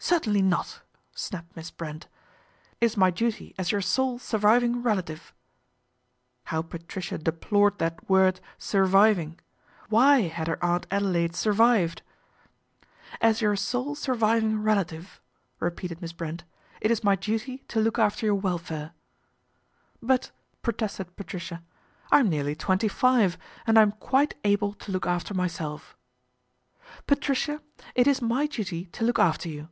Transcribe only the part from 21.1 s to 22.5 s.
Patricia," I'm